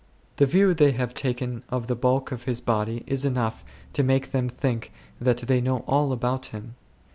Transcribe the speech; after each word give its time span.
The 0.37 0.47
view 0.47 0.73
they 0.73 0.93
have 0.93 1.13
taken 1.13 1.61
of 1.69 1.85
the 1.85 1.95
bulk 1.95 2.31
of 2.31 2.45
his 2.45 2.59
body 2.59 3.03
is 3.05 3.23
enough 3.23 3.63
to 3.93 4.01
make 4.01 4.31
them 4.31 4.49
think 4.49 4.91
that 5.19 5.37
they 5.41 5.61
know 5.61 5.83
all 5.87 6.11
about 6.11 6.47
him. 6.47 6.73